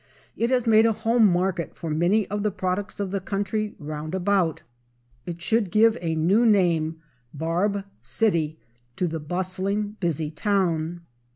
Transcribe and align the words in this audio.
It 0.35 0.49
has 0.49 0.65
made 0.65 0.87
a 0.87 0.93
home 0.93 1.27
market 1.27 1.75
for 1.75 1.91
many 1.91 2.27
of 2.29 2.41
the 2.41 2.49
products 2.49 2.99
of 2.99 3.11
the 3.11 3.19
country 3.19 3.75
'round 3.77 4.15
about. 4.15 4.63
It 5.27 5.43
should 5.43 5.69
give 5.69 5.95
a 6.01 6.15
new 6.15 6.43
name, 6.43 6.99
"Barb 7.35 7.83
City," 8.01 8.57
to 8.95 9.07
the 9.07 9.19
bustling, 9.19 9.97
busy 9.99 10.31
town. 10.31 11.01